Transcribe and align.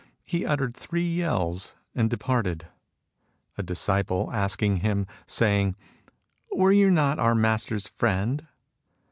He 0.25 0.47
uttered 0.47 0.73
three 0.75 1.07
yells 1.07 1.75
and 1.93 2.09
departed. 2.09 2.65
A 3.55 3.61
disciple 3.61 4.31
asked 4.33 4.59
him, 4.59 5.05
saying:" 5.27 5.75
Were 6.57 6.71
you 6.71 6.89
not 6.89 7.19
our 7.19 7.35
Master's 7.35 7.85
friend 7.87 8.47